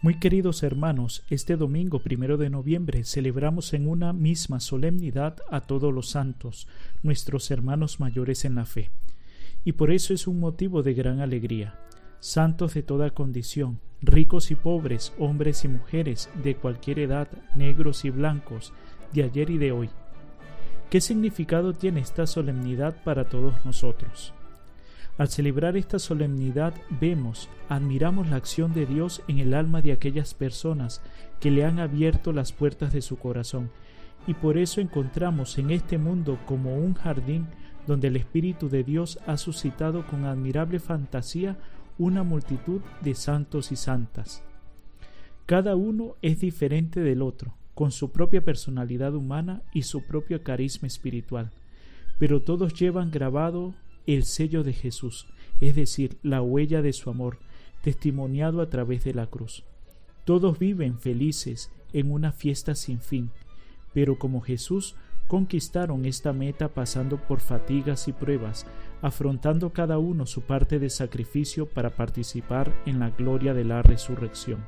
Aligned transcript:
Muy 0.00 0.20
queridos 0.20 0.62
hermanos, 0.62 1.24
este 1.28 1.56
domingo 1.56 1.98
primero 1.98 2.36
de 2.36 2.50
noviembre 2.50 3.02
celebramos 3.02 3.74
en 3.74 3.88
una 3.88 4.12
misma 4.12 4.60
solemnidad 4.60 5.38
a 5.50 5.62
todos 5.62 5.92
los 5.92 6.10
santos, 6.10 6.68
nuestros 7.02 7.50
hermanos 7.50 7.98
mayores 7.98 8.44
en 8.44 8.54
la 8.54 8.64
fe. 8.64 8.92
Y 9.64 9.72
por 9.72 9.90
eso 9.90 10.14
es 10.14 10.28
un 10.28 10.38
motivo 10.38 10.84
de 10.84 10.94
gran 10.94 11.18
alegría. 11.18 11.80
Santos 12.20 12.74
de 12.74 12.84
toda 12.84 13.10
condición, 13.10 13.80
ricos 14.00 14.52
y 14.52 14.54
pobres, 14.54 15.12
hombres 15.18 15.64
y 15.64 15.68
mujeres, 15.68 16.30
de 16.44 16.54
cualquier 16.54 17.00
edad, 17.00 17.26
negros 17.56 18.04
y 18.04 18.10
blancos, 18.10 18.72
de 19.12 19.24
ayer 19.24 19.50
y 19.50 19.58
de 19.58 19.72
hoy. 19.72 19.90
¿Qué 20.90 21.00
significado 21.00 21.72
tiene 21.72 21.98
esta 21.98 22.28
solemnidad 22.28 23.02
para 23.02 23.28
todos 23.28 23.64
nosotros? 23.64 24.32
Al 25.18 25.28
celebrar 25.28 25.76
esta 25.76 25.98
solemnidad 25.98 26.74
vemos, 27.00 27.48
admiramos 27.68 28.28
la 28.28 28.36
acción 28.36 28.72
de 28.72 28.86
Dios 28.86 29.20
en 29.26 29.40
el 29.40 29.52
alma 29.52 29.82
de 29.82 29.90
aquellas 29.90 30.32
personas 30.32 31.02
que 31.40 31.50
le 31.50 31.64
han 31.64 31.80
abierto 31.80 32.32
las 32.32 32.52
puertas 32.52 32.92
de 32.92 33.02
su 33.02 33.18
corazón, 33.18 33.70
y 34.28 34.34
por 34.34 34.56
eso 34.56 34.80
encontramos 34.80 35.58
en 35.58 35.72
este 35.72 35.98
mundo 35.98 36.38
como 36.46 36.76
un 36.76 36.94
jardín 36.94 37.48
donde 37.88 38.08
el 38.08 38.16
Espíritu 38.16 38.68
de 38.68 38.84
Dios 38.84 39.18
ha 39.26 39.36
suscitado 39.38 40.06
con 40.06 40.24
admirable 40.24 40.78
fantasía 40.78 41.56
una 41.98 42.22
multitud 42.22 42.80
de 43.00 43.16
santos 43.16 43.72
y 43.72 43.76
santas. 43.76 44.44
Cada 45.46 45.74
uno 45.74 46.14
es 46.22 46.38
diferente 46.38 47.00
del 47.00 47.22
otro, 47.22 47.54
con 47.74 47.90
su 47.90 48.12
propia 48.12 48.44
personalidad 48.44 49.14
humana 49.14 49.62
y 49.72 49.82
su 49.82 50.06
propio 50.06 50.44
carisma 50.44 50.86
espiritual, 50.86 51.50
pero 52.18 52.42
todos 52.42 52.74
llevan 52.74 53.10
grabado 53.10 53.74
el 54.14 54.24
sello 54.24 54.64
de 54.64 54.72
Jesús, 54.72 55.26
es 55.60 55.74
decir, 55.74 56.18
la 56.22 56.40
huella 56.40 56.80
de 56.80 56.92
su 56.92 57.10
amor, 57.10 57.38
testimoniado 57.82 58.62
a 58.62 58.70
través 58.70 59.04
de 59.04 59.12
la 59.12 59.26
cruz. 59.26 59.64
Todos 60.24 60.58
viven 60.58 60.98
felices 60.98 61.70
en 61.92 62.10
una 62.10 62.32
fiesta 62.32 62.74
sin 62.74 63.00
fin, 63.00 63.30
pero 63.92 64.18
como 64.18 64.40
Jesús 64.40 64.94
conquistaron 65.26 66.06
esta 66.06 66.32
meta 66.32 66.68
pasando 66.68 67.18
por 67.18 67.40
fatigas 67.40 68.08
y 68.08 68.12
pruebas, 68.12 68.66
afrontando 69.02 69.74
cada 69.74 69.98
uno 69.98 70.24
su 70.24 70.40
parte 70.40 70.78
de 70.78 70.88
sacrificio 70.88 71.66
para 71.66 71.90
participar 71.90 72.72
en 72.86 73.00
la 73.00 73.10
gloria 73.10 73.52
de 73.52 73.64
la 73.64 73.82
resurrección. 73.82 74.64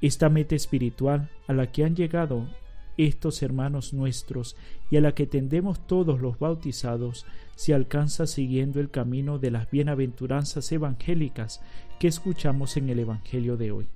Esta 0.00 0.28
meta 0.28 0.54
espiritual 0.54 1.30
a 1.48 1.52
la 1.52 1.72
que 1.72 1.84
han 1.84 1.96
llegado 1.96 2.48
estos 2.96 3.42
hermanos 3.42 3.92
nuestros 3.92 4.56
y 4.90 4.96
a 4.96 5.00
la 5.00 5.14
que 5.14 5.26
tendemos 5.26 5.86
todos 5.86 6.20
los 6.20 6.38
bautizados 6.38 7.26
se 7.54 7.74
alcanza 7.74 8.26
siguiendo 8.26 8.80
el 8.80 8.90
camino 8.90 9.38
de 9.38 9.50
las 9.50 9.70
bienaventuranzas 9.70 10.70
evangélicas 10.72 11.60
que 11.98 12.08
escuchamos 12.08 12.76
en 12.76 12.90
el 12.90 12.98
Evangelio 12.98 13.56
de 13.56 13.72
hoy. 13.72 13.86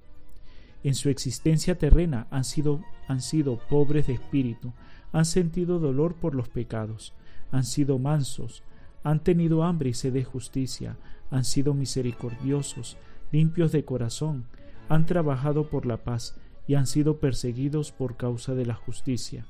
En 0.85 0.95
su 0.95 1.09
existencia 1.09 1.79
terrena 1.79 2.27
han 2.31 2.45
sido, 2.45 2.81
han 3.09 3.21
sido 3.21 3.59
pobres 3.69 4.07
de 4.07 4.15
espíritu, 4.15 4.73
han 5.13 5.25
sentido 5.25 5.79
dolor 5.79 6.15
por 6.15 6.35
los 6.35 6.49
pecados, 6.49 7.13
han 7.51 7.65
sido 7.65 7.99
mansos, 7.99 8.63
han 9.03 9.21
tenido 9.21 9.65
hambre 9.65 9.91
y 9.91 9.95
sed 9.95 10.13
de 10.13 10.25
justicia, 10.25 10.97
han 11.31 11.45
sido 11.45 11.75
misericordiosos, 11.75 12.97
limpios 13.33 13.73
de 13.73 13.85
corazón, 13.85 14.45
han 14.89 15.07
trabajado 15.07 15.69
por 15.69 15.87
la 15.87 15.97
paz, 15.97 16.37
y 16.67 16.75
han 16.75 16.87
sido 16.87 17.19
perseguidos 17.19 17.93
por 17.93 18.17
causa 18.17 18.55
de 18.55 18.67
la 18.67 18.75
justicia. 18.75 19.47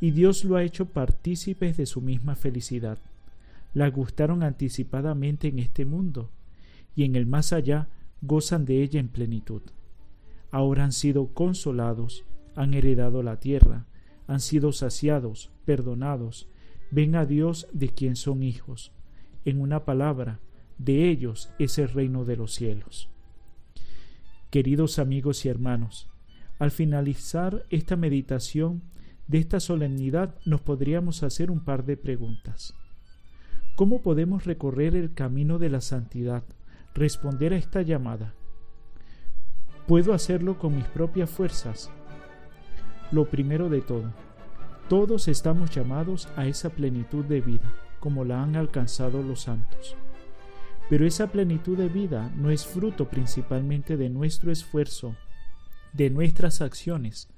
Y 0.00 0.10
Dios 0.10 0.44
lo 0.44 0.56
ha 0.56 0.64
hecho 0.64 0.86
partícipes 0.86 1.76
de 1.76 1.86
su 1.86 2.00
misma 2.00 2.36
felicidad. 2.36 2.98
La 3.72 3.90
gustaron 3.90 4.42
anticipadamente 4.42 5.48
en 5.48 5.58
este 5.58 5.84
mundo, 5.84 6.30
y 6.94 7.04
en 7.04 7.16
el 7.16 7.26
más 7.26 7.52
allá 7.52 7.88
gozan 8.22 8.64
de 8.64 8.82
ella 8.82 9.00
en 9.00 9.08
plenitud. 9.08 9.62
Ahora 10.50 10.84
han 10.84 10.92
sido 10.92 11.28
consolados, 11.34 12.24
han 12.54 12.74
heredado 12.74 13.22
la 13.22 13.40
tierra, 13.40 13.86
han 14.26 14.40
sido 14.40 14.72
saciados, 14.72 15.50
perdonados, 15.64 16.48
ven 16.90 17.16
a 17.16 17.26
Dios 17.26 17.66
de 17.72 17.88
quien 17.88 18.14
son 18.14 18.42
hijos. 18.42 18.92
En 19.44 19.60
una 19.60 19.84
palabra, 19.84 20.40
de 20.78 21.10
ellos 21.10 21.50
es 21.58 21.78
el 21.78 21.88
reino 21.88 22.24
de 22.24 22.36
los 22.36 22.54
cielos. 22.54 23.08
Queridos 24.50 24.98
amigos 24.98 25.44
y 25.44 25.48
hermanos, 25.48 26.08
al 26.58 26.70
finalizar 26.70 27.64
esta 27.70 27.96
meditación 27.96 28.82
de 29.26 29.38
esta 29.38 29.60
solemnidad 29.60 30.34
nos 30.44 30.60
podríamos 30.60 31.22
hacer 31.22 31.50
un 31.50 31.64
par 31.64 31.84
de 31.84 31.96
preguntas. 31.96 32.74
¿Cómo 33.76 34.02
podemos 34.02 34.44
recorrer 34.44 34.94
el 34.94 35.14
camino 35.14 35.58
de 35.58 35.68
la 35.68 35.80
santidad, 35.80 36.44
responder 36.94 37.52
a 37.52 37.56
esta 37.56 37.82
llamada? 37.82 38.34
¿Puedo 39.88 40.14
hacerlo 40.14 40.58
con 40.58 40.76
mis 40.76 40.84
propias 40.86 41.30
fuerzas? 41.30 41.90
Lo 43.10 43.28
primero 43.28 43.68
de 43.68 43.80
todo, 43.80 44.12
todos 44.88 45.28
estamos 45.28 45.70
llamados 45.70 46.28
a 46.36 46.46
esa 46.46 46.70
plenitud 46.70 47.24
de 47.24 47.40
vida, 47.40 47.72
como 48.00 48.24
la 48.24 48.42
han 48.42 48.54
alcanzado 48.54 49.22
los 49.22 49.42
santos. 49.42 49.96
Pero 50.88 51.06
esa 51.06 51.28
plenitud 51.32 51.76
de 51.76 51.88
vida 51.88 52.30
no 52.36 52.50
es 52.50 52.66
fruto 52.66 53.08
principalmente 53.08 53.96
de 53.96 54.10
nuestro 54.10 54.52
esfuerzo, 54.52 55.16
de 55.94 56.10
nuestras 56.10 56.60
acciones, 56.60 57.28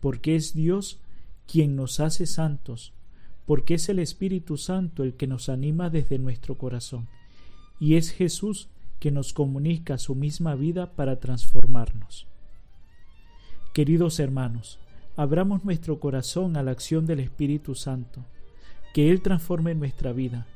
porque 0.00 0.36
es 0.36 0.54
Dios 0.54 0.98
quien 1.46 1.76
nos 1.76 2.00
hace 2.00 2.26
santos, 2.26 2.92
porque 3.46 3.74
es 3.74 3.88
el 3.88 3.98
Espíritu 3.98 4.56
Santo 4.56 5.02
el 5.04 5.14
que 5.14 5.26
nos 5.26 5.48
anima 5.48 5.88
desde 5.88 6.18
nuestro 6.18 6.58
corazón, 6.58 7.08
y 7.80 7.94
es 7.96 8.10
Jesús 8.10 8.68
que 8.98 9.10
nos 9.10 9.32
comunica 9.32 9.98
su 9.98 10.14
misma 10.14 10.54
vida 10.54 10.92
para 10.92 11.18
transformarnos. 11.18 12.26
Queridos 13.72 14.20
hermanos, 14.20 14.78
abramos 15.16 15.64
nuestro 15.64 15.98
corazón 15.98 16.56
a 16.56 16.62
la 16.62 16.70
acción 16.72 17.06
del 17.06 17.20
Espíritu 17.20 17.74
Santo, 17.74 18.24
que 18.94 19.10
Él 19.10 19.22
transforme 19.22 19.74
nuestra 19.74 20.12
vida, 20.12 20.46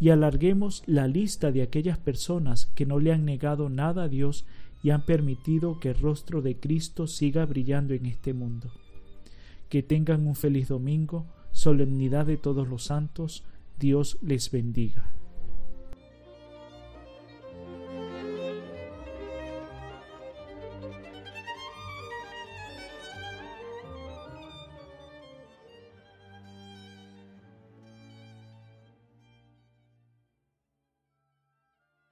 y 0.00 0.10
alarguemos 0.10 0.82
la 0.86 1.08
lista 1.08 1.52
de 1.52 1.62
aquellas 1.62 1.98
personas 1.98 2.66
que 2.74 2.86
no 2.86 2.98
le 2.98 3.12
han 3.12 3.24
negado 3.24 3.68
nada 3.68 4.04
a 4.04 4.08
Dios 4.08 4.44
y 4.82 4.90
han 4.90 5.06
permitido 5.06 5.80
que 5.80 5.90
el 5.90 5.98
rostro 5.98 6.42
de 6.42 6.56
Cristo 6.56 7.06
siga 7.06 7.46
brillando 7.46 7.94
en 7.94 8.06
este 8.06 8.34
mundo. 8.34 8.70
Que 9.68 9.82
tengan 9.82 10.26
un 10.26 10.36
feliz 10.36 10.68
domingo, 10.68 11.26
solemnidad 11.52 12.26
de 12.26 12.36
todos 12.36 12.68
los 12.68 12.84
santos, 12.84 13.42
Dios 13.78 14.18
les 14.22 14.50
bendiga. 14.50 15.15